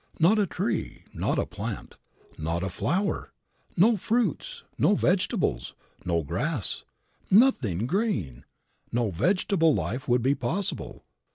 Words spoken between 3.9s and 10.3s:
fruits, no vegetables, no grass, nothing green, no vegetable life would